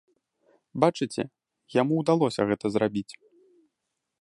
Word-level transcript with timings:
Бачыце, 0.83 1.23
яму 1.81 1.93
ўдалося 1.99 2.41
гэта 2.53 2.65
зрабіць. 2.77 3.09